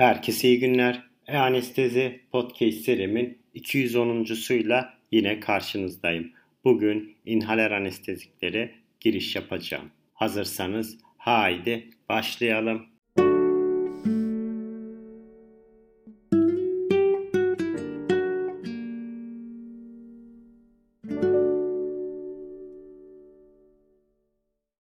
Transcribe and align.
Herkese 0.00 0.48
iyi 0.48 0.58
günler. 0.60 1.02
E-Anestezi 1.28 2.20
Podcast 2.32 2.78
serimin 2.78 3.38
210.suyla 3.54 4.94
yine 5.12 5.40
karşınızdayım. 5.40 6.32
Bugün 6.64 7.16
inhaler 7.26 7.70
anesteziklere 7.70 8.70
giriş 9.00 9.36
yapacağım. 9.36 9.90
Hazırsanız 10.14 10.98
haydi 11.18 11.90
başlayalım. 12.08 12.86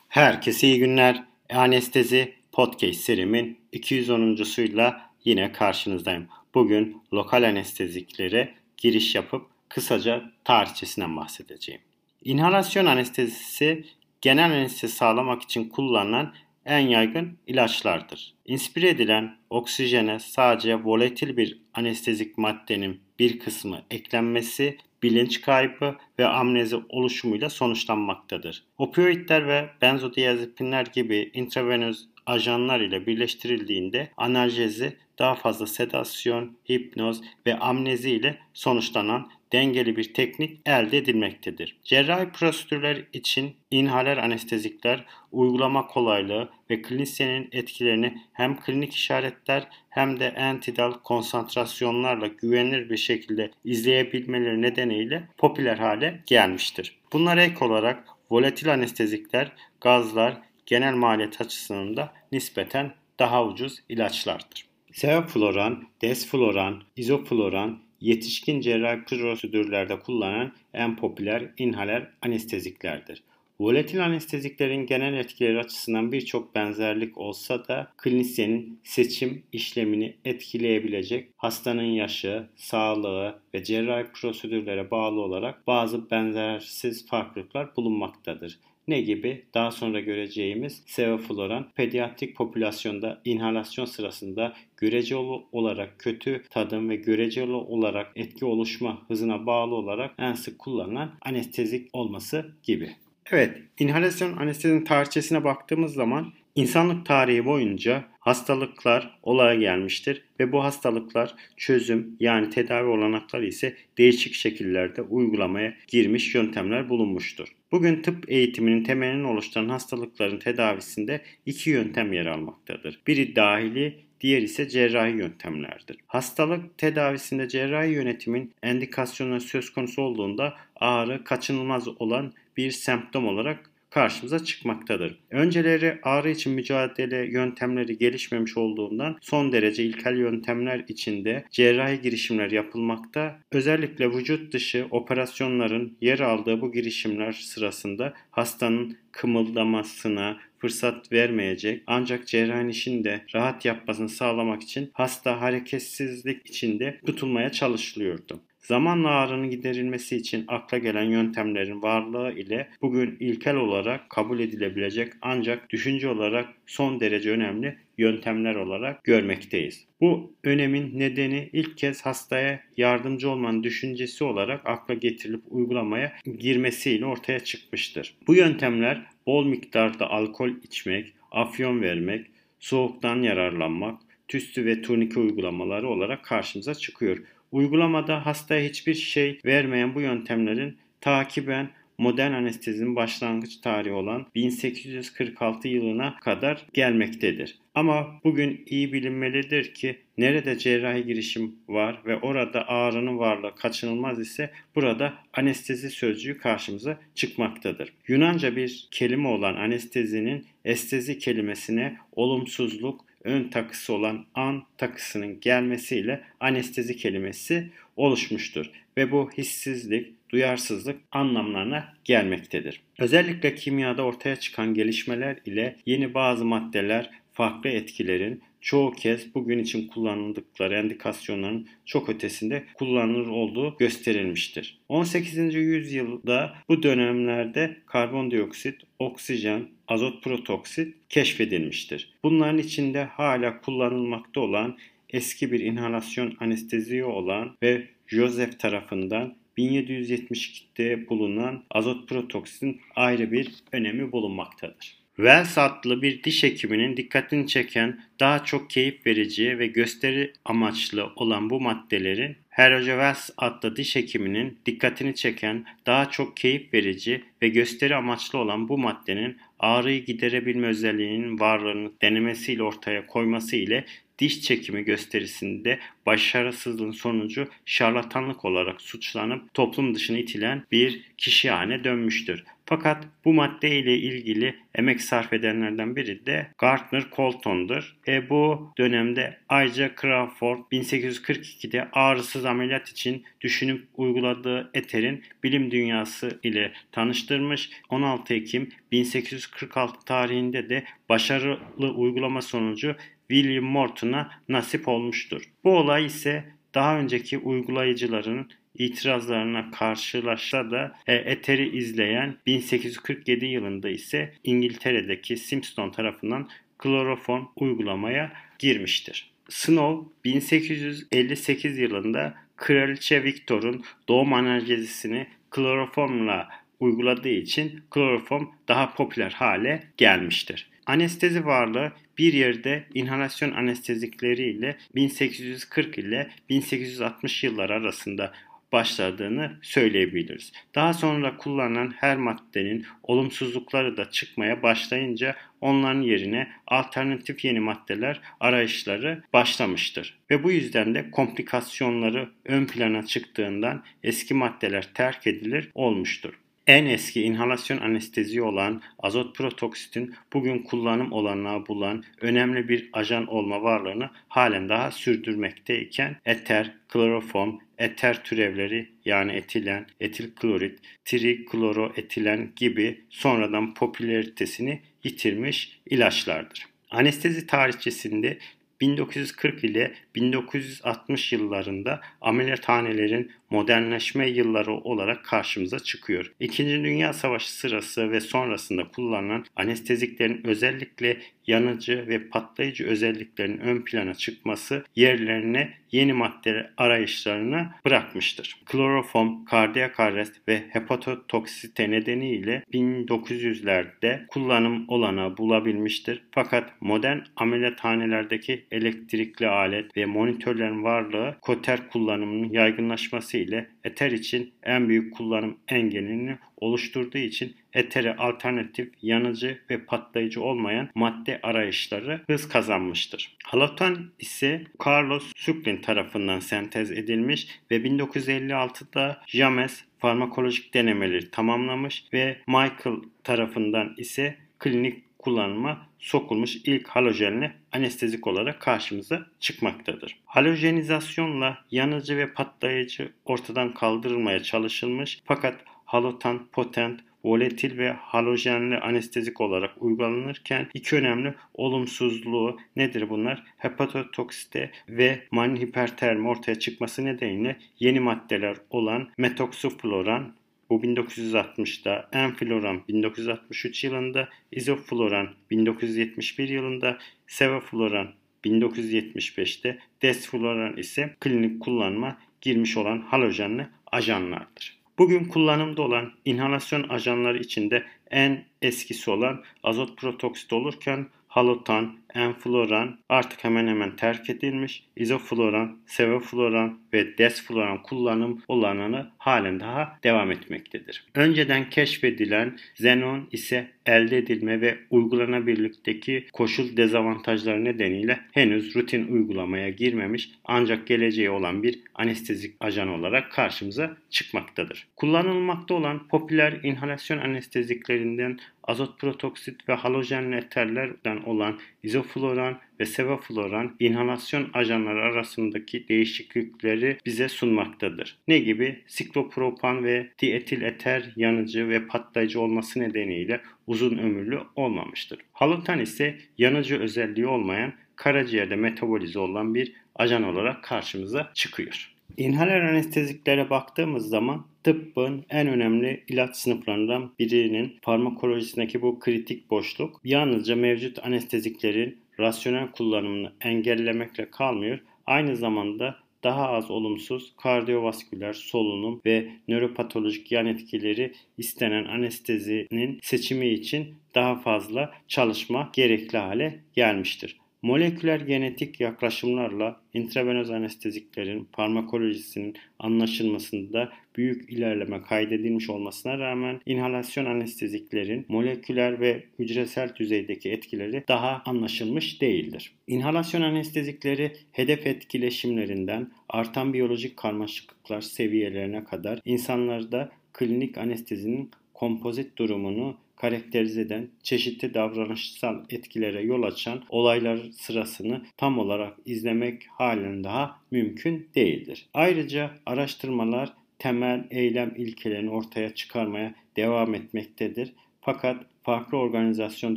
Herkese 0.09 0.67
iyi 0.67 0.79
günler. 0.79 1.25
E-Anestezi 1.51 2.33
Podcast 2.53 3.01
serimin 3.01 3.59
210.suyla 3.73 5.06
yine 5.27 5.53
karşınızdayım. 5.53 6.29
Bugün 6.55 7.03
lokal 7.13 7.43
anesteziklere 7.43 8.55
giriş 8.77 9.15
yapıp 9.15 9.47
kısaca 9.69 10.33
tarihçesinden 10.45 11.17
bahsedeceğim. 11.17 11.81
İnhalasyon 12.25 12.87
anestezisi 12.87 13.85
genel 14.21 14.53
anestezi 14.53 14.95
sağlamak 14.95 15.43
için 15.43 15.69
kullanılan 15.69 16.35
en 16.65 16.79
yaygın 16.79 17.39
ilaçlardır. 17.47 18.35
İnspire 18.47 18.89
edilen 18.89 19.37
oksijene 19.51 20.19
sadece 20.19 20.85
volatil 20.85 21.37
bir 21.37 21.61
anestezik 21.75 22.39
maddenin 22.39 23.01
bir 23.19 23.39
kısmı 23.39 23.83
eklenmesi 23.91 24.79
bilinç 25.03 25.41
kaybı 25.41 25.97
ve 26.19 26.27
amnezi 26.27 26.77
oluşumuyla 26.89 27.51
sonuçlanmaktadır. 27.51 28.65
Opioidler 28.79 29.49
ve 29.49 29.69
benzodiazepinler 29.83 30.87
gibi 30.87 31.31
intravenöz 31.35 32.09
ajanlar 32.27 32.81
ile 32.81 33.07
birleştirildiğinde 33.07 34.11
analjezi 34.17 34.97
daha 35.19 35.35
fazla 35.35 35.67
sedasyon, 35.67 36.57
hipnoz 36.71 37.21
ve 37.47 37.59
amnezi 37.59 38.11
ile 38.11 38.39
sonuçlanan 38.55 39.31
dengeli 39.53 39.97
bir 39.97 40.15
teknik 40.15 40.61
elde 40.67 40.99
edilmektedir. 40.99 41.77
Cerrahi 41.85 42.29
prosedürler 42.29 43.05
için 43.13 43.57
inhaler 43.71 44.17
anestezikler 44.17 45.05
uygulama 45.33 45.87
kolaylığı 45.87 46.51
ve 46.71 46.83
klinisyenin 46.83 47.49
etkilerini 47.53 48.23
hem 48.33 48.61
klinik 48.61 48.95
işaretler 48.95 49.69
hem 49.91 50.21
de 50.21 50.27
entidal 50.27 50.93
konsantrasyonlarla 50.93 52.27
güvenilir 52.27 52.91
bir 52.91 52.97
şekilde 52.97 53.51
izleyebilmeleri 53.65 54.63
nedeniyle 54.63 55.29
popüler 55.39 55.77
hale 55.77 56.23
gelmiştir. 56.27 56.99
Bunlar 57.13 57.37
ek 57.37 57.65
olarak 57.65 58.05
volatil 58.31 58.73
anestezikler, 58.73 59.53
gazlar, 59.81 60.43
genel 60.67 60.95
maliyet 60.95 61.41
açısından 61.41 61.97
da 61.97 62.13
nispeten 62.33 62.95
daha 63.19 63.47
ucuz 63.47 63.83
ilaçlardır. 63.89 64.67
Sevofloran, 64.93 65.85
desfloran, 66.03 66.83
izofloran 66.97 67.79
yetişkin 68.01 68.61
cerrahi 68.61 69.05
prosedürlerde 69.05 69.99
kullanılan 69.99 70.53
en 70.75 70.97
popüler 70.97 71.51
inhaler 71.59 72.11
anesteziklerdir. 72.23 73.23
Volatil 73.61 74.05
anesteziklerin 74.05 74.87
genel 74.87 75.15
etkileri 75.15 75.59
açısından 75.59 76.13
birçok 76.13 76.55
benzerlik 76.55 77.19
olsa 77.19 77.69
da 77.69 77.93
klinisyenin 77.97 78.81
seçim 78.85 79.43
işlemini 79.53 80.17
etkileyebilecek 80.25 81.31
hastanın 81.37 81.83
yaşı, 81.83 82.49
sağlığı 82.57 83.39
ve 83.55 83.65
cerrahi 83.65 84.07
prosedürlere 84.15 84.91
bağlı 84.91 85.21
olarak 85.21 85.67
bazı 85.67 86.11
benzersiz 86.11 87.07
farklılıklar 87.07 87.77
bulunmaktadır. 87.77 88.59
Ne 88.89 89.01
gibi? 89.01 89.45
Daha 89.55 89.71
sonra 89.71 90.01
göreceğimiz 90.01 90.83
sevofloran 90.87 91.69
pediatrik 91.75 92.37
popülasyonda 92.37 93.21
inhalasyon 93.25 93.85
sırasında 93.85 94.55
göreceli 94.77 95.43
olarak 95.53 95.99
kötü 95.99 96.43
tadım 96.51 96.91
ve 96.91 96.97
göreceli 96.97 97.53
olarak 97.53 98.13
etki 98.17 98.45
oluşma 98.45 99.03
hızına 99.09 99.47
bağlı 99.47 99.75
olarak 99.75 100.15
en 100.19 100.33
sık 100.35 100.59
kullanılan 100.59 101.13
anestezik 101.23 101.89
olması 101.93 102.53
gibi. 102.63 102.91
Evet, 103.31 103.59
inhalasyon 103.79 104.37
anestezinin 104.37 104.85
tarihçesine 104.85 105.45
baktığımız 105.45 105.95
zaman 105.95 106.33
insanlık 106.57 107.07
tarihi 107.07 107.45
boyunca 107.45 108.05
hastalıklar 108.21 109.19
olaya 109.23 109.55
gelmiştir 109.55 110.23
ve 110.41 110.53
bu 110.53 110.65
hastalıklar 110.65 111.35
çözüm 111.57 112.17
yani 112.21 112.51
tedavi 112.51 112.89
olanakları 112.89 113.47
ise 113.47 113.77
değişik 113.99 114.35
şekillerde 114.35 115.03
uygulamaya 115.03 115.75
girmiş 115.89 116.35
yöntemler 116.35 116.89
bulunmuştur. 116.89 117.49
Bugün 117.73 118.03
tıp 118.03 118.31
eğitiminin 118.31 118.85
temelini 118.85 119.27
oluşturan 119.27 119.69
hastalıkların 119.69 120.39
tedavisinde 120.39 121.21
iki 121.47 121.71
yöntem 121.71 122.13
yer 122.13 122.27
almaktadır. 122.27 123.01
Biri 123.07 123.37
dahili, 123.37 123.99
diğer 124.21 124.43
ise 124.43 124.69
cerrahi 124.69 125.13
yöntemlerdir. 125.13 125.97
Hastalık 126.07 126.79
tedavisinde 126.79 127.49
cerrahi 127.49 127.91
yönetimin 127.91 128.53
endikasyonu 128.63 129.41
söz 129.41 129.73
konusu 129.73 130.03
olduğunda 130.03 130.55
ağrı 130.77 131.25
kaçınılmaz 131.25 131.89
olan 131.89 132.33
bir 132.57 132.71
semptom 132.71 133.29
olarak 133.29 133.71
karşımıza 133.91 134.45
çıkmaktadır. 134.45 135.19
Önceleri 135.31 135.99
ağrı 136.03 136.31
için 136.31 136.53
mücadele 136.53 137.17
yöntemleri 137.17 137.99
gelişmemiş 137.99 138.57
olduğundan 138.57 139.19
son 139.21 139.53
derece 139.53 139.85
ilkel 139.85 140.17
yöntemler 140.17 140.85
içinde 140.89 141.45
cerrahi 141.51 142.01
girişimler 142.01 142.51
yapılmakta. 142.51 143.39
Özellikle 143.53 144.11
vücut 144.11 144.53
dışı 144.53 144.87
operasyonların 144.91 145.99
yer 146.01 146.19
aldığı 146.19 146.61
bu 146.61 146.73
girişimler 146.73 147.33
sırasında 147.33 148.15
hastanın 148.31 148.97
kımıldamasına 149.13 150.37
fırsat 150.59 151.13
vermeyecek 151.13 151.83
ancak 151.87 152.27
cerrahın 152.27 152.69
işini 152.69 153.05
de 153.05 153.25
rahat 153.35 153.65
yapmasını 153.65 154.09
sağlamak 154.09 154.63
için 154.63 154.91
hasta 154.93 155.41
hareketsizlik 155.41 156.47
içinde 156.47 157.01
tutulmaya 157.07 157.53
çalışılıyordu. 157.53 158.41
Zamanla 158.67 159.09
ağrının 159.09 159.51
giderilmesi 159.51 160.17
için 160.17 160.45
akla 160.49 160.79
gelen 160.79 161.03
yöntemlerin 161.03 161.83
varlığı 161.83 162.33
ile 162.33 162.69
bugün 162.83 163.17
ilkel 163.21 163.57
olarak 163.57 164.11
kabul 164.11 164.41
edilebilecek 164.41 165.13
ancak 165.23 165.71
düşünce 165.71 166.09
olarak 166.09 166.49
son 166.67 167.01
derece 167.01 167.31
önemli 167.31 167.77
yöntemler 167.99 168.55
olarak 168.55 169.05
görmekteyiz. 169.05 169.85
Bu 170.01 170.33
önemin 170.45 170.99
nedeni 170.99 171.51
ilk 171.53 171.79
kez 171.79 172.07
hastaya 172.07 172.61
yardımcı 172.77 173.31
olmanın 173.31 173.63
düşüncesi 173.63 174.25
olarak 174.25 174.61
akla 174.65 174.95
getirilip 174.95 175.43
uygulamaya 175.51 176.13
girmesiyle 176.39 177.07
ortaya 177.07 177.41
çıkmıştır. 177.41 178.15
Bu 178.27 178.35
yöntemler 178.35 179.03
bol 179.27 179.47
miktarda 179.47 180.11
alkol 180.11 180.51
içmek, 180.63 181.13
afyon 181.31 181.83
vermek, 181.83 182.27
soğuktan 182.61 183.23
yararlanmak, 183.23 184.01
tüstü 184.29 184.65
ve 184.65 184.83
turnike 184.83 185.21
uygulamaları 185.21 185.89
olarak 185.89 186.25
karşımıza 186.25 186.75
çıkıyor. 186.75 187.19
Uygulamada 187.53 188.27
hastaya 188.27 188.69
hiçbir 188.69 188.95
şey 188.95 189.41
vermeyen 189.45 189.95
bu 189.95 190.01
yöntemlerin 190.01 190.77
takiben 191.01 191.71
modern 191.99 192.33
anestezinin 192.33 192.97
başlangıç 192.97 193.57
tarihi 193.57 193.93
olan 193.93 194.27
1846 194.35 195.69
yılına 195.69 196.17
kadar 196.17 196.67
gelmektedir. 196.75 197.59
Ama 197.75 198.21
bugün 198.25 198.65
iyi 198.67 198.93
bilinmelidir 198.93 199.75
ki 199.75 199.97
nerede 200.19 200.59
cerrahi 200.59 201.07
girişim 201.07 201.55
var 201.69 202.01
ve 202.07 202.17
orada 202.17 202.69
ağrının 202.69 203.19
varlığı 203.19 203.55
kaçınılmaz 203.55 204.21
ise 204.21 204.51
burada 204.75 205.15
anestezi 205.35 205.91
sözcüğü 205.91 206.39
karşımıza 206.39 206.99
çıkmaktadır. 207.15 207.93
Yunanca 208.09 208.57
bir 208.57 208.89
kelime 208.91 209.29
olan 209.29 209.55
anestezinin 209.55 210.47
estezi 210.65 211.19
kelimesine 211.19 211.97
olumsuzluk, 212.13 213.06
ön 213.27 213.49
takısı 213.49 213.93
olan 213.93 214.27
an 214.35 214.63
takısının 214.79 215.41
gelmesiyle 215.41 216.21
anestezi 216.41 216.97
kelimesi 216.97 217.71
oluşmuştur 217.97 218.71
ve 218.97 219.11
bu 219.11 219.31
hissizlik, 219.39 220.31
duyarsızlık 220.31 221.01
anlamlarına 221.13 221.95
gelmektedir. 222.05 222.81
Özellikle 222.99 223.55
kimyada 223.55 224.03
ortaya 224.03 224.37
çıkan 224.37 224.75
gelişmeler 224.75 225.39
ile 225.45 225.77
yeni 225.87 226.15
bazı 226.15 226.45
maddeler 226.45 227.11
farklı 227.33 227.71
etkilerin 227.71 228.43
çoğu 228.67 228.93
kez 228.93 229.35
bugün 229.35 229.59
için 229.59 229.89
kullanıldıkları 229.89 230.75
endikasyonların 230.75 231.69
çok 231.85 232.09
ötesinde 232.09 232.65
kullanılır 232.75 233.27
olduğu 233.27 233.77
gösterilmiştir. 233.79 234.79
18. 234.89 235.55
yüzyılda 235.55 236.55
bu 236.69 236.83
dönemlerde 236.83 237.77
karbondioksit, 237.87 238.83
oksijen, 238.99 239.69
azot 239.89 240.25
protoksit 240.25 240.95
keşfedilmiştir. 241.09 242.15
Bunların 242.23 242.59
içinde 242.59 243.05
hala 243.05 243.61
kullanılmakta 243.61 244.41
olan 244.41 244.79
eski 245.11 245.53
bir 245.53 245.61
inhalasyon 245.61 246.37
anesteziği 246.41 247.05
olan 247.05 247.57
ve 247.63 247.89
Joseph 248.07 248.59
tarafından 248.59 249.35
1772'de 249.59 251.09
bulunan 251.09 251.65
azot 251.71 252.09
protoksitin 252.09 252.81
ayrı 252.97 253.33
bir 253.33 253.55
önemi 253.73 254.13
bulunmaktadır. 254.13 255.06
Wells 255.17 255.59
adlı 255.59 256.03
bir 256.03 256.23
diş 256.23 256.43
hekiminin 256.43 256.97
dikkatini 256.97 257.47
çeken 257.47 258.01
daha 258.21 258.45
çok 258.45 258.71
keyif 258.71 259.07
verici 259.07 259.59
ve 259.59 259.67
gösteri 259.67 260.33
amaçlı 260.45 261.13
olan 261.17 261.51
bu 261.51 261.61
maddelerin 261.61 262.37
Herroge 262.49 262.91
Wells 262.91 263.31
adlı 263.37 263.77
diş 263.77 263.97
hekiminin 263.97 264.59
dikkatini 264.67 265.15
çeken 265.15 265.65
daha 265.87 266.11
çok 266.11 266.37
keyif 266.37 266.75
verici 266.75 267.25
ve 267.43 267.49
gösteri 267.49 267.97
amaçlı 267.97 268.39
olan 268.39 268.69
bu 268.69 268.79
maddenin 268.79 269.37
ağrıyı 269.59 270.05
giderebilme 270.05 270.67
özelliğinin 270.67 271.41
varlığını 271.41 271.93
denemesiyle 272.03 272.63
ortaya 272.63 273.07
koyması 273.07 273.57
ile 273.57 273.85
diş 274.19 274.43
çekimi 274.43 274.85
gösterisinde 274.85 275.79
başarısızlığın 276.07 276.91
sonucu 276.91 277.49
şarlatanlık 277.67 278.45
olarak 278.45 278.81
suçlanıp 278.81 279.55
toplum 279.55 279.95
dışına 279.95 280.19
itilen 280.19 280.63
bir 280.73 281.03
kişi 281.19 281.51
haline 281.51 281.85
dönmüştür. 281.85 282.45
Fakat 282.67 283.05
bu 283.25 283.33
madde 283.33 283.79
ile 283.79 283.99
ilgili 283.99 284.57
emek 284.75 285.01
sarf 285.01 285.33
edenlerden 285.33 285.97
biri 285.97 286.27
de 286.27 286.47
Gardner 286.59 287.05
Colton'dur. 287.17 287.97
E 288.09 288.31
bu 288.31 288.73
dönemde 288.79 289.39
ayrıca 289.49 289.95
Crawford 290.01 290.59
1842'de 290.73 291.89
ağrısız 291.93 292.45
ameliyat 292.45 292.89
için 292.89 293.25
düşünüp 293.41 293.89
uyguladığı 293.95 294.71
eterin 294.75 295.23
bilim 295.45 295.71
dünyası 295.71 296.41
ile 296.43 296.73
tanıştırmış. 296.93 297.71
16 297.89 298.35
Ekim 298.35 298.69
1846 298.93 300.05
tarihinde 300.05 300.69
de 300.69 300.85
başarılı 301.09 301.93
uygulama 301.95 302.43
sonucu 302.43 302.97
William 303.29 303.65
Morton'a 303.65 304.31
nasip 304.49 304.89
olmuştur. 304.89 305.43
Bu 305.65 305.77
olay 305.77 306.07
ise 306.07 306.45
daha 306.75 306.99
önceki 306.99 307.39
uygulayıcıların 307.39 308.51
itirazlarına 308.79 309.71
karşılaşsa 309.71 310.71
da 310.71 310.97
e, 311.07 311.15
Ether'i 311.15 311.77
izleyen 311.79 312.37
1847 312.47 313.47
yılında 313.47 313.89
ise 313.89 314.33
İngiltere'deki 314.45 315.37
Simpson 315.37 315.91
tarafından 315.91 316.49
klorofon 316.79 317.49
uygulamaya 317.57 318.33
girmiştir. 318.59 319.31
Snow 319.49 320.13
1858 320.25 321.79
yılında 321.79 322.35
Kraliçe 322.57 323.23
Victor'un 323.23 323.85
doğum 324.09 324.33
analjezisini 324.33 325.27
kloroformla 325.51 326.49
uyguladığı 326.81 327.29
için 327.29 327.81
kloroform 327.91 328.47
daha 328.69 328.95
popüler 328.95 329.31
hale 329.31 329.83
gelmiştir. 329.97 330.71
Anestezi 330.87 331.47
varlığı 331.47 331.93
bir 332.19 332.33
yerde 332.33 332.85
inhalasyon 332.95 333.51
anestezikleriyle 333.51 334.77
1840 334.95 335.99
ile 335.99 336.31
1860 336.49 337.45
yıllar 337.45 337.71
arasında 337.71 338.33
başladığını 338.73 339.59
söyleyebiliriz. 339.63 340.53
Daha 340.75 340.95
sonra 340.95 341.37
kullanılan 341.37 341.95
her 341.97 342.17
maddenin 342.17 342.87
olumsuzlukları 343.03 343.97
da 343.97 344.11
çıkmaya 344.11 344.63
başlayınca 344.63 345.37
onların 345.61 346.03
yerine 346.03 346.49
alternatif 346.67 347.45
yeni 347.45 347.61
maddeler 347.61 348.21
arayışları 348.41 349.23
başlamıştır. 349.33 350.19
Ve 350.31 350.45
bu 350.45 350.51
yüzden 350.51 350.95
de 350.95 351.11
komplikasyonları 351.11 352.29
ön 352.45 352.67
plana 352.67 353.07
çıktığından 353.07 353.85
eski 354.03 354.35
maddeler 354.35 354.89
terk 354.95 355.27
edilir 355.27 355.71
olmuştur. 355.75 356.35
En 356.67 356.87
eski 356.87 357.23
inhalasyon 357.23 357.79
anestezi 357.79 358.43
olan 358.43 358.83
azot 358.99 359.37
protoksitin 359.37 360.15
bugün 360.33 360.63
kullanım 360.63 361.13
olanağı 361.13 361.67
bulan 361.67 362.05
önemli 362.21 362.69
bir 362.69 362.91
ajan 362.93 363.27
olma 363.27 363.63
varlığını 363.63 364.11
halen 364.29 364.69
daha 364.69 364.91
sürdürmekteyken 364.91 366.17
eter, 366.25 366.75
kloroform, 366.89 367.59
eter 367.79 368.25
türevleri 368.25 368.89
yani 369.05 369.33
etilen, 369.33 369.87
etil 370.01 370.35
klorit, 370.35 370.79
trikloroetilen 371.05 372.53
gibi 372.57 373.01
sonradan 373.11 373.75
popülaritesini 373.75 374.81
yitirmiş 375.05 375.81
ilaçlardır. 375.87 376.67
Anestezi 376.91 377.47
tarihçesinde 377.47 378.39
1940 378.81 379.65
ile 379.65 379.95
1960 380.15 381.33
yıllarında 381.33 382.01
ameliyathanelerin 382.21 383.33
modernleşme 383.51 384.29
yılları 384.29 384.73
olarak 384.73 385.25
karşımıza 385.25 385.79
çıkıyor. 385.79 386.33
İkinci 386.41 386.85
Dünya 386.85 387.13
Savaşı 387.13 387.53
sırası 387.53 388.11
ve 388.11 388.21
sonrasında 388.21 388.89
kullanılan 388.89 389.45
anesteziklerin 389.57 390.47
özellikle 390.47 391.17
yanıcı 391.47 392.05
ve 392.09 392.29
patlayıcı 392.29 392.87
özelliklerin 392.87 393.59
ön 393.59 393.83
plana 393.83 394.15
çıkması 394.15 394.85
yerlerine 394.97 395.75
yeni 395.93 396.13
madde 396.13 396.71
arayışlarını 396.77 397.69
bırakmıştır. 397.85 398.57
Kloroform, 398.67 399.45
kardiyak 399.45 400.01
arrest 400.01 400.49
ve 400.49 400.63
hepatotoksite 400.71 401.91
nedeniyle 401.91 402.63
1900'lerde 402.73 404.27
kullanım 404.27 404.85
olanağı 404.89 405.37
bulabilmiştir. 405.37 406.23
Fakat 406.31 406.73
modern 406.81 407.19
ameliyathanelerdeki 407.37 408.65
elektrikli 408.71 409.47
alet 409.47 409.97
ve 409.97 410.07
monitörlerin 410.07 410.85
varlığı 410.85 411.37
koter 411.41 411.89
kullanımının 411.89 412.53
yaygınlaşması 412.53 413.36
ile 413.39 413.71
eter 413.85 414.11
için 414.11 414.53
en 414.63 414.89
büyük 414.89 415.15
kullanım 415.15 415.57
engelini 415.69 416.39
oluşturduğu 416.57 417.19
için 417.19 417.57
etere 417.73 418.17
alternatif, 418.17 418.89
yanıcı 419.03 419.59
ve 419.71 419.85
patlayıcı 419.85 420.43
olmayan 420.43 420.89
madde 420.95 421.41
arayışları 421.43 422.21
hız 422.27 422.49
kazanmıştır. 422.49 423.37
Halotan 423.45 424.11
ise 424.19 424.65
Carlos 424.87 425.33
Suclin 425.37 425.81
tarafından 425.81 426.41
sentez 426.41 426.91
edilmiş 426.91 427.49
ve 427.71 427.77
1956'da 427.77 429.23
James 429.27 429.85
farmakolojik 429.99 430.75
denemeleri 430.75 431.31
tamamlamış 431.31 432.05
ve 432.13 432.39
Michael 432.47 432.97
tarafından 433.25 433.95
ise 433.97 434.37
klinik 434.59 435.06
kullanıma 435.27 435.87
sokulmuş 435.99 436.57
ilk 436.57 436.89
halojenli 436.89 437.53
anestezik 437.73 438.27
olarak 438.27 438.61
karşımıza 438.61 439.27
çıkmaktadır. 439.41 440.19
Halojenizasyonla 440.25 441.59
yanıcı 441.71 442.17
ve 442.17 442.33
patlayıcı 442.33 443.13
ortadan 443.25 443.75
kaldırılmaya 443.75 444.43
çalışılmış 444.43 445.21
fakat 445.25 445.55
halotan, 445.85 446.47
potent, 446.53 447.01
volatil 447.25 447.79
ve 447.79 447.93
halojenli 447.93 448.79
anestezik 448.79 449.41
olarak 449.41 449.83
uygulanırken 449.83 450.69
iki 450.75 450.97
önemli 450.97 451.35
olumsuzluğu 451.55 452.57
nedir 452.77 453.09
bunlar? 453.11 453.43
Hepatotoksite 453.57 454.71
ve 454.89 455.23
manin 455.31 455.57
hipertermi 455.57 456.29
ortaya 456.29 456.59
çıkması 456.59 457.05
nedeniyle 457.05 457.57
yeni 457.81 458.01
maddeler 458.01 458.57
olan 458.71 459.09
metoksofloran 459.19 460.35
bu 460.71 460.83
1960'da, 460.83 462.09
enfloran 462.13 462.83
1963 462.89 463.85
yılında, 463.85 464.29
izofloran 464.53 465.29
1971 465.51 466.49
yılında, 466.49 466.99
sevofloran 467.27 468.13
1975'te, 468.45 469.79
desfloran 470.03 470.77
ise 470.77 471.17
klinik 471.21 471.63
kullanma 471.63 472.19
girmiş 472.41 472.77
olan 472.77 473.01
halojenli 473.01 473.67
ajanlardır. 473.93 474.79
Bugün 474.99 475.25
kullanımda 475.25 475.83
olan 475.83 476.13
inhalasyon 476.25 476.89
ajanları 476.89 477.39
içinde 477.39 477.85
en 478.11 478.45
eskisi 478.63 479.11
olan 479.11 479.43
azot 479.63 479.97
protoksit 479.99 480.53
olurken 480.53 481.07
halotan, 481.29 481.97
enfloran 482.17 482.99
artık 483.09 483.45
hemen 483.45 483.67
hemen 483.67 483.97
terk 483.97 484.31
edilmiş. 484.31 484.85
İzofloran, 484.97 485.79
sevofloran 485.87 486.79
ve 486.93 487.19
desfloran 487.19 487.83
kullanım 487.83 488.43
olanını 488.49 489.11
halen 489.19 489.61
daha 489.61 489.99
devam 490.05 490.33
etmektedir. 490.33 491.05
Önceden 491.15 491.71
keşfedilen 491.71 492.59
xenon 492.75 493.29
ise 493.33 493.71
elde 493.87 494.19
edilme 494.19 494.61
ve 494.61 494.79
uygulanabilirdeki 494.91 496.27
koşul 496.33 496.77
dezavantajları 496.77 497.65
nedeniyle 497.65 498.21
henüz 498.33 498.75
rutin 498.75 499.07
uygulamaya 499.09 499.69
girmemiş 499.69 500.31
ancak 500.45 500.87
geleceği 500.87 501.31
olan 501.31 501.63
bir 501.63 501.81
anestezik 501.95 502.57
ajan 502.61 502.89
olarak 502.89 503.33
karşımıza 503.33 503.97
çıkmaktadır. 504.11 504.87
Kullanılmakta 504.97 505.75
olan 505.75 506.09
popüler 506.09 506.53
inhalasyon 506.63 507.19
anesteziklerinden 507.19 508.39
azot 508.63 508.99
protoksit 509.01 509.69
ve 509.69 509.73
halojenli 509.73 510.37
eterlerden 510.37 511.17
olan 511.17 511.59
izofloran 511.87 512.59
ve 512.81 512.87
sevofloran 512.87 513.77
inhalasyon 513.81 514.51
ajanları 514.55 515.03
arasındaki 515.03 515.89
değişiklikleri 515.89 516.99
bize 517.07 517.29
sunmaktadır. 517.29 518.19
Ne 518.29 518.39
gibi? 518.39 518.83
Siklopropan 518.87 519.85
ve 519.85 520.07
dietil 520.19 520.63
eter 520.63 521.13
yanıcı 521.17 521.69
ve 521.69 521.87
patlayıcı 521.87 522.41
olması 522.41 522.81
nedeniyle 522.81 523.41
uzun 523.67 523.99
ömürlü 523.99 524.41
olmamıştır. 524.57 525.19
Halotan 525.33 525.81
ise 525.81 526.19
yanıcı 526.39 526.81
özelliği 526.81 527.27
olmayan 527.27 527.73
karaciğerde 527.97 528.57
metabolize 528.57 529.19
olan 529.19 529.55
bir 529.55 529.73
ajan 529.95 530.23
olarak 530.23 530.65
karşımıza 530.65 531.31
çıkıyor. 531.35 531.93
İnhaler 532.17 532.61
anesteziklere 532.61 533.51
baktığımız 533.51 534.09
zaman 534.09 534.47
tıbbın 534.67 535.25
en 535.31 535.47
önemli 535.47 536.05
ilaç 536.09 536.37
sınıflarından 536.37 537.13
birinin 537.19 537.79
farmakolojisindeki 537.83 538.83
bu 538.83 538.99
kritik 538.99 539.51
boşluk 539.51 540.01
yalnızca 540.05 540.57
mevcut 540.57 541.05
anesteziklerin 541.05 541.99
rasyonel 542.21 542.71
kullanımını 542.71 543.33
engellemekle 543.41 544.31
kalmıyor. 544.31 544.79
Aynı 545.07 545.37
zamanda 545.37 545.97
daha 546.23 546.49
az 546.49 546.71
olumsuz 546.71 547.33
kardiyovasküler, 547.37 548.33
solunum 548.33 549.01
ve 549.07 549.29
nöropatolojik 549.49 550.33
yan 550.33 550.47
etkileri 550.47 551.13
istenen 551.39 551.85
anestezinin 551.85 552.99
seçimi 553.03 553.49
için 553.49 553.95
daha 554.15 554.39
fazla 554.39 554.95
çalışma 555.09 555.71
gerekli 555.73 556.19
hale 556.19 556.61
gelmiştir. 556.75 557.37
Moleküler 557.67 558.21
genetik 558.21 558.81
yaklaşımlarla 558.81 559.81
intravenöz 559.95 560.51
anesteziklerin 560.51 561.49
farmakolojisinin 561.53 562.55
anlaşılmasında 562.79 563.93
büyük 564.17 564.53
ilerleme 564.53 565.03
kaydedilmiş 565.03 565.71
olmasına 565.71 566.19
rağmen 566.19 566.61
inhalasyon 566.67 567.25
anesteziklerin 567.25 568.27
moleküler 568.29 569.01
ve 569.01 569.25
hücresel 569.39 569.95
düzeydeki 569.97 570.51
etkileri 570.51 571.05
daha 571.09 571.43
anlaşılmış 571.47 572.21
değildir. 572.21 572.73
İnhalasyon 572.87 573.43
anestezikleri 573.43 574.33
hedef 574.53 574.87
etkileşimlerinden 574.87 576.11
artan 576.29 576.73
biyolojik 576.73 577.17
karmaşıklıklar 577.17 578.01
seviyelerine 578.01 578.85
kadar 578.85 579.21
insanlarda 579.25 580.11
klinik 580.33 580.79
anestezinin 580.79 581.51
kompozit 581.75 582.39
durumunu 582.39 582.97
karakterize 583.17 583.81
eden 583.81 584.09
çeşitli 584.23 584.75
davranışsal 584.75 585.65
etkilere 585.71 586.23
yol 586.23 586.43
açan 586.43 586.83
olaylar 586.89 587.39
sırasını 587.53 588.23
tam 588.37 588.59
olarak 588.59 588.97
izlemek 589.07 589.67
halen 589.71 590.25
daha 590.25 590.61
mümkün 590.71 591.29
değildir. 591.35 591.87
Ayrıca 591.95 592.51
araştırmalar 592.67 593.53
temel 593.79 594.27
eylem 594.31 594.75
ilkelerini 594.77 595.31
ortaya 595.31 595.75
çıkarmaya 595.75 596.35
devam 596.57 596.95
etmektedir. 596.95 597.73
Fakat 598.01 598.45
farklı 598.63 598.99
organizasyon 598.99 599.77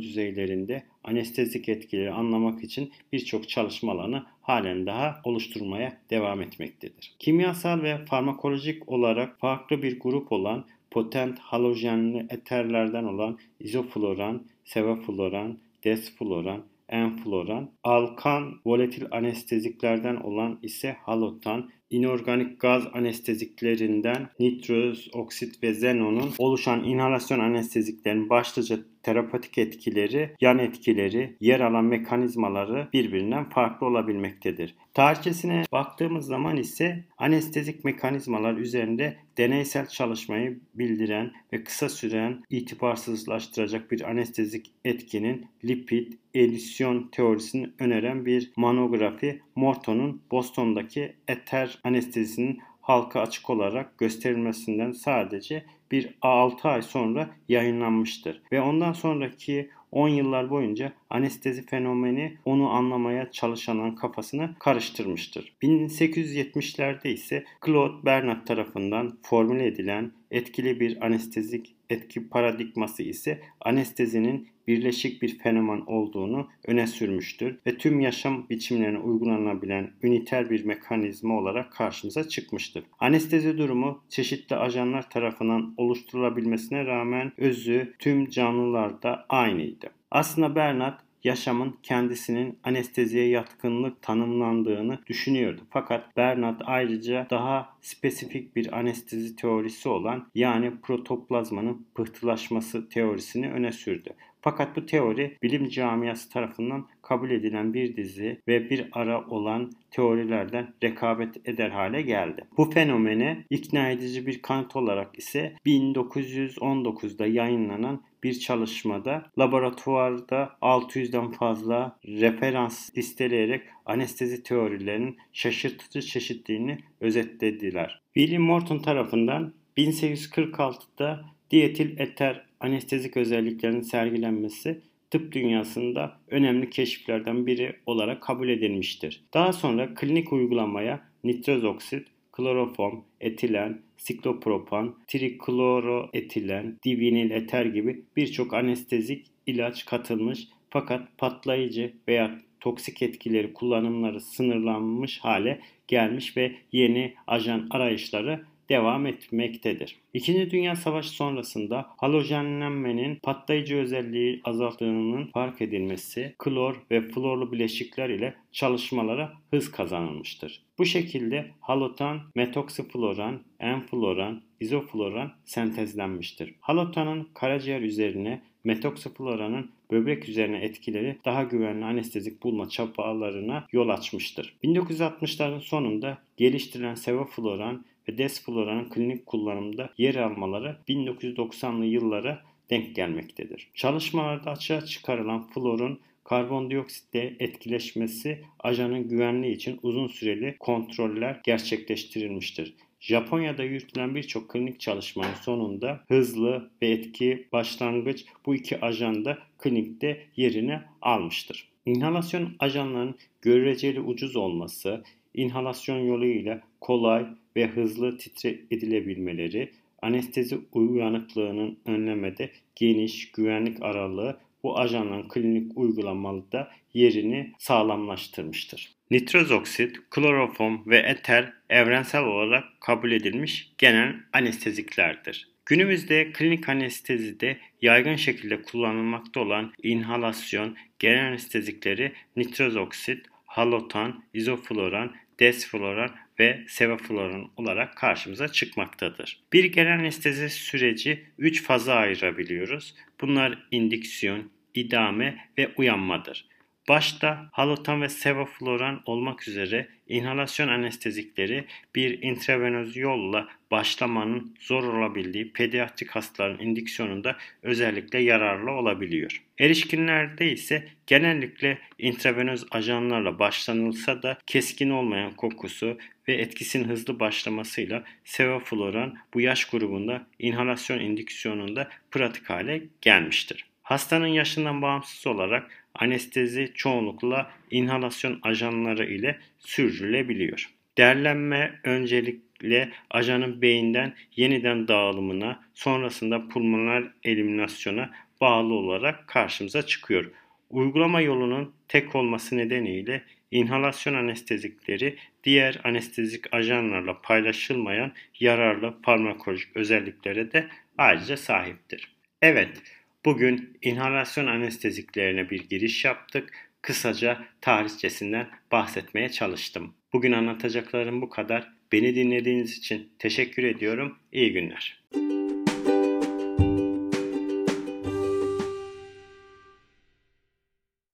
düzeylerinde 0.00 0.82
anestezik 1.04 1.68
etkileri 1.68 2.10
anlamak 2.10 2.64
için 2.64 2.92
birçok 3.12 3.48
çalışma 3.48 3.92
alanı 3.92 4.26
halen 4.42 4.86
daha 4.86 5.20
oluşturmaya 5.24 5.98
devam 6.10 6.42
etmektedir. 6.42 7.14
Kimyasal 7.18 7.82
ve 7.82 8.04
farmakolojik 8.04 8.88
olarak 8.88 9.40
farklı 9.40 9.82
bir 9.82 10.00
grup 10.00 10.32
olan 10.32 10.64
potent 10.90 11.38
halojenli 11.38 12.26
eterlerden 12.30 13.04
olan 13.04 13.38
izofloran, 13.60 14.42
sevofloran, 14.64 15.58
desfloran, 15.84 16.62
enfloran, 16.88 17.70
alkan 17.84 18.60
volatil 18.66 19.06
anesteziklerden 19.10 20.16
olan 20.16 20.58
ise 20.62 20.96
halotan, 21.04 21.70
inorganik 21.90 22.60
gaz 22.60 22.82
anesteziklerinden 22.94 24.28
nitroz, 24.38 25.08
oksit 25.12 25.62
ve 25.62 25.70
xenonun 25.70 26.30
oluşan 26.38 26.84
inhalasyon 26.84 27.38
anesteziklerin 27.38 28.30
başlıca 28.30 28.78
terapatik 29.02 29.58
etkileri, 29.58 30.36
yan 30.40 30.58
etkileri, 30.58 31.36
yer 31.40 31.60
alan 31.60 31.84
mekanizmaları 31.84 32.88
birbirinden 32.92 33.48
farklı 33.48 33.86
olabilmektedir. 33.86 34.74
Tarihçesine 34.94 35.64
baktığımız 35.72 36.26
zaman 36.26 36.56
ise 36.56 37.04
anestezik 37.18 37.84
mekanizmalar 37.84 38.54
üzerinde 38.54 39.16
deneysel 39.38 39.86
çalışmayı 39.86 40.60
bildiren 40.74 41.32
ve 41.52 41.64
kısa 41.64 41.88
süren 41.88 42.42
itibarsızlaştıracak 42.50 43.90
bir 43.90 44.10
anestezik 44.10 44.72
etkinin 44.84 45.46
lipid 45.64 46.12
elisyon 46.34 47.08
teorisini 47.12 47.70
öneren 47.78 48.26
bir 48.26 48.52
monografi 48.56 49.40
Morton'un 49.56 50.22
Boston'daki 50.30 51.12
eter 51.28 51.78
anestezisinin 51.84 52.60
halka 52.90 53.20
açık 53.20 53.50
olarak 53.50 53.98
gösterilmesinden 53.98 54.92
sadece 54.92 55.64
bir 55.90 56.14
6 56.22 56.68
ay 56.68 56.82
sonra 56.82 57.30
yayınlanmıştır. 57.48 58.42
Ve 58.52 58.60
ondan 58.60 58.92
sonraki 58.92 59.70
10 59.92 60.08
yıllar 60.08 60.50
boyunca 60.50 60.92
anestezi 61.10 61.66
fenomeni 61.66 62.36
onu 62.44 62.70
anlamaya 62.70 63.30
çalışanların 63.30 63.94
kafasını 63.94 64.54
karıştırmıştır. 64.58 65.56
1870'lerde 65.62 67.08
ise 67.08 67.44
Claude 67.66 68.04
Bernard 68.04 68.46
tarafından 68.46 69.18
formüle 69.22 69.66
edilen 69.66 70.12
etkili 70.30 70.80
bir 70.80 71.06
anestezik 71.06 71.74
etki 71.90 72.28
paradigması 72.28 73.02
ise 73.02 73.40
anestezinin 73.60 74.48
birleşik 74.70 75.22
bir 75.22 75.38
fenomen 75.38 75.82
olduğunu 75.86 76.48
öne 76.66 76.86
sürmüştür 76.86 77.58
ve 77.66 77.78
tüm 77.78 78.00
yaşam 78.00 78.48
biçimlerine 78.50 78.98
uygulanabilen 78.98 79.90
üniter 80.02 80.50
bir 80.50 80.64
mekanizma 80.64 81.38
olarak 81.38 81.72
karşımıza 81.72 82.28
çıkmıştır. 82.28 82.84
Anestezi 82.98 83.58
durumu 83.58 84.02
çeşitli 84.08 84.56
ajanlar 84.56 85.10
tarafından 85.10 85.74
oluşturulabilmesine 85.76 86.86
rağmen 86.86 87.32
özü 87.38 87.94
tüm 87.98 88.28
canlılarda 88.28 89.26
aynıydı. 89.28 89.90
Aslında 90.10 90.54
Bernard 90.54 91.00
yaşamın 91.24 91.76
kendisinin 91.82 92.58
anesteziye 92.64 93.28
yatkınlık 93.28 94.02
tanımlandığını 94.02 94.98
düşünüyordu. 95.06 95.60
Fakat 95.70 96.16
Bernard 96.16 96.60
ayrıca 96.64 97.26
daha 97.30 97.76
spesifik 97.80 98.56
bir 98.56 98.78
anestezi 98.78 99.36
teorisi 99.36 99.88
olan 99.88 100.26
yani 100.34 100.72
protoplazmanın 100.82 101.86
pıhtılaşması 101.94 102.88
teorisini 102.88 103.50
öne 103.50 103.72
sürdü. 103.72 104.10
Fakat 104.40 104.76
bu 104.76 104.86
teori 104.86 105.38
bilim 105.42 105.68
camiası 105.68 106.30
tarafından 106.30 106.88
kabul 107.02 107.30
edilen 107.30 107.74
bir 107.74 107.96
dizi 107.96 108.40
ve 108.48 108.70
bir 108.70 108.88
ara 108.92 109.26
olan 109.26 109.70
teorilerden 109.90 110.74
rekabet 110.82 111.48
eder 111.48 111.70
hale 111.70 112.02
geldi. 112.02 112.44
Bu 112.56 112.70
fenomene 112.70 113.44
ikna 113.50 113.90
edici 113.90 114.26
bir 114.26 114.42
kanıt 114.42 114.76
olarak 114.76 115.18
ise 115.18 115.54
1919'da 115.66 117.26
yayınlanan 117.26 118.02
bir 118.22 118.38
çalışmada 118.38 119.30
laboratuvarda 119.38 120.56
600'den 120.62 121.30
fazla 121.30 121.98
referans 122.06 122.96
listeleyerek 122.98 123.62
anestezi 123.86 124.42
teorilerinin 124.42 125.18
şaşırtıcı 125.32 126.02
çeşitliliğini 126.02 126.78
özetlediler. 127.00 128.02
William 128.14 128.42
Morton 128.42 128.78
tarafından 128.78 129.54
1846'da 129.76 131.24
dietil 131.50 131.98
eter 131.98 132.49
anestezik 132.60 133.16
özelliklerinin 133.16 133.80
sergilenmesi 133.80 134.80
tıp 135.10 135.32
dünyasında 135.32 136.16
önemli 136.28 136.70
keşiflerden 136.70 137.46
biri 137.46 137.76
olarak 137.86 138.22
kabul 138.22 138.48
edilmiştir. 138.48 139.24
Daha 139.34 139.52
sonra 139.52 139.94
klinik 139.94 140.32
uygulamaya 140.32 141.00
nitroz 141.24 141.64
oksit, 141.64 142.06
kloroform, 142.32 143.00
etilen, 143.20 143.80
siklopropan, 143.96 144.94
trikloroetilen, 145.06 146.78
divinil 146.84 147.30
eter 147.30 147.64
gibi 147.64 148.04
birçok 148.16 148.54
anestezik 148.54 149.26
ilaç 149.46 149.84
katılmış 149.84 150.48
fakat 150.70 151.18
patlayıcı 151.18 151.92
veya 152.08 152.40
toksik 152.60 153.02
etkileri 153.02 153.52
kullanımları 153.52 154.20
sınırlanmış 154.20 155.18
hale 155.18 155.60
gelmiş 155.88 156.36
ve 156.36 156.52
yeni 156.72 157.14
ajan 157.26 157.66
arayışları 157.70 158.44
devam 158.70 159.06
etmektedir. 159.06 159.96
İkinci 160.14 160.50
Dünya 160.50 160.76
Savaşı 160.76 161.10
sonrasında 161.10 161.86
halojenlenmenin 161.96 163.16
patlayıcı 163.22 163.76
özelliği 163.76 164.40
azalttığının 164.44 165.26
fark 165.26 165.62
edilmesi 165.62 166.34
klor 166.38 166.76
ve 166.90 167.00
florlu 167.00 167.52
bileşikler 167.52 168.08
ile 168.08 168.34
çalışmalara 168.52 169.32
hız 169.50 169.70
kazanılmıştır. 169.70 170.62
Bu 170.78 170.84
şekilde 170.84 171.50
halotan, 171.60 172.20
metoksifloran, 172.34 173.40
enfloran, 173.60 174.42
izofloran 174.60 175.32
sentezlenmiştir. 175.44 176.54
Halotanın 176.60 177.28
karaciğer 177.34 177.80
üzerine 177.80 178.42
metoksifloranın 178.64 179.70
böbrek 179.90 180.28
üzerine 180.28 180.58
etkileri 180.58 181.18
daha 181.24 181.42
güvenli 181.42 181.84
anestezik 181.84 182.42
bulma 182.42 182.68
çabalarına 182.68 183.66
yol 183.72 183.88
açmıştır. 183.88 184.56
1960'ların 184.64 185.60
sonunda 185.60 186.18
geliştirilen 186.36 186.94
sevofloran 186.94 187.84
ve 188.10 188.18
desfloranın 188.18 188.90
klinik 188.90 189.26
kullanımda 189.26 189.90
yer 189.98 190.14
almaları 190.14 190.76
1990'lı 190.88 191.84
yıllara 191.84 192.42
denk 192.70 192.96
gelmektedir. 192.96 193.68
Çalışmalarda 193.74 194.50
açığa 194.50 194.84
çıkarılan 194.84 195.48
florun 195.48 196.00
karbondioksitle 196.24 197.36
etkileşmesi 197.40 198.44
ajanın 198.58 199.08
güvenliği 199.08 199.54
için 199.54 199.78
uzun 199.82 200.06
süreli 200.06 200.56
kontroller 200.58 201.40
gerçekleştirilmiştir. 201.44 202.74
Japonya'da 203.00 203.62
yürütülen 203.62 204.14
birçok 204.14 204.50
klinik 204.50 204.80
çalışmanın 204.80 205.34
sonunda 205.34 206.00
hızlı 206.08 206.70
ve 206.82 206.88
etki 206.88 207.48
başlangıç 207.52 208.24
bu 208.46 208.54
iki 208.54 208.80
ajanda 208.80 209.38
klinikte 209.58 210.26
yerini 210.36 210.80
almıştır. 211.02 211.68
İnhalasyon 211.86 212.48
ajanlarının 212.58 213.14
göreceli 213.42 214.00
ucuz 214.00 214.36
olması, 214.36 215.04
inhalasyon 215.34 215.98
yoluyla 215.98 216.60
kolay 216.80 217.26
ve 217.56 217.66
hızlı 217.66 218.18
titre 218.18 218.58
edilebilmeleri, 218.70 219.70
anestezi 220.02 220.58
uyanıklığının 220.72 221.78
önlemede 221.86 222.50
geniş 222.76 223.32
güvenlik 223.32 223.82
aralığı 223.82 224.36
bu 224.62 224.78
ajanların 224.78 225.28
klinik 225.28 225.78
uygulamalıda 225.78 226.70
yerini 226.94 227.52
sağlamlaştırmıştır. 227.58 228.90
Nitroz 229.10 229.50
oksit, 229.50 229.96
kloroform 230.10 230.78
ve 230.86 230.98
eter 230.98 231.52
evrensel 231.70 232.24
olarak 232.24 232.64
kabul 232.80 233.12
edilmiş 233.12 233.72
genel 233.78 234.14
anesteziklerdir. 234.32 235.48
Günümüzde 235.66 236.32
klinik 236.32 236.68
anestezide 236.68 237.56
yaygın 237.82 238.16
şekilde 238.16 238.62
kullanılmakta 238.62 239.40
olan 239.40 239.72
inhalasyon 239.82 240.76
genel 240.98 241.28
anestezikleri 241.28 242.12
nitroz 242.36 242.76
oksit, 242.76 243.26
halotan, 243.46 244.24
izofloran, 244.34 245.14
desfloran 245.40 246.10
ve 246.40 246.64
sevofloran 246.68 247.50
olarak 247.56 247.96
karşımıza 247.96 248.48
çıkmaktadır. 248.48 249.40
Bir 249.52 249.64
genel 249.64 249.94
anestezi 249.94 250.50
süreci 250.50 251.24
3 251.38 251.62
faza 251.62 251.94
ayırabiliyoruz. 251.94 252.94
Bunlar 253.20 253.66
indiksiyon, 253.70 254.50
idame 254.74 255.48
ve 255.58 255.74
uyanmadır. 255.76 256.49
Başta 256.90 257.48
halotan 257.52 258.02
ve 258.02 258.08
sevofloran 258.08 259.02
olmak 259.06 259.48
üzere 259.48 259.88
inhalasyon 260.08 260.68
anestezikleri 260.68 261.64
bir 261.94 262.22
intravenöz 262.22 262.96
yolla 262.96 263.48
başlamanın 263.70 264.56
zor 264.60 264.84
olabildiği 264.84 265.52
pediatrik 265.52 266.10
hastaların 266.10 266.66
indüksiyonunda 266.66 267.36
özellikle 267.62 268.18
yararlı 268.18 268.70
olabiliyor. 268.70 269.42
Erişkinlerde 269.58 270.52
ise 270.52 270.88
genellikle 271.06 271.78
intravenöz 271.98 272.64
ajanlarla 272.70 273.38
başlanılsa 273.38 274.22
da 274.22 274.38
keskin 274.46 274.90
olmayan 274.90 275.32
kokusu 275.32 275.98
ve 276.28 276.34
etkisinin 276.34 276.88
hızlı 276.88 277.20
başlamasıyla 277.20 278.04
sevofloran 278.24 279.18
bu 279.34 279.40
yaş 279.40 279.64
grubunda 279.64 280.26
inhalasyon 280.38 281.00
indüksiyonunda 281.00 281.88
pratik 282.10 282.50
hale 282.50 282.82
gelmiştir. 283.00 283.69
Hastanın 283.90 284.26
yaşından 284.26 284.82
bağımsız 284.82 285.26
olarak 285.26 285.84
anestezi 285.94 286.72
çoğunlukla 286.74 287.50
inhalasyon 287.70 288.38
ajanları 288.42 289.04
ile 289.04 289.38
sürdürülebiliyor. 289.58 290.70
Derlenme 290.98 291.80
öncelikle 291.84 292.90
ajanın 293.10 293.62
beyinden 293.62 294.14
yeniden 294.36 294.88
dağılımına, 294.88 295.64
sonrasında 295.74 296.48
pulmoner 296.48 297.04
eliminasyona 297.24 298.10
bağlı 298.40 298.74
olarak 298.74 299.28
karşımıza 299.28 299.86
çıkıyor. 299.86 300.30
Uygulama 300.70 301.20
yolunun 301.20 301.74
tek 301.88 302.14
olması 302.16 302.56
nedeniyle 302.56 303.22
inhalasyon 303.50 304.14
anestezikleri 304.14 305.16
diğer 305.44 305.80
anestezik 305.84 306.54
ajanlarla 306.54 307.20
paylaşılmayan 307.22 308.12
yararlı 308.40 309.02
farmakolojik 309.02 309.76
özelliklere 309.76 310.52
de 310.52 310.68
ayrıca 310.98 311.36
sahiptir. 311.36 312.16
Evet, 312.42 312.82
bugün 313.24 313.78
inhalasyon 313.82 314.46
anesteziklerine 314.46 315.50
bir 315.50 315.68
giriş 315.68 316.04
yaptık. 316.04 316.52
Kısaca 316.82 317.38
tarihçesinden 317.60 318.48
bahsetmeye 318.72 319.28
çalıştım. 319.28 319.94
Bugün 320.12 320.32
anlatacaklarım 320.32 321.22
bu 321.22 321.28
kadar. 321.28 321.72
Beni 321.92 322.14
dinlediğiniz 322.14 322.78
için 322.78 323.08
teşekkür 323.18 323.64
ediyorum. 323.64 324.18
İyi 324.32 324.52
günler. 324.52 325.00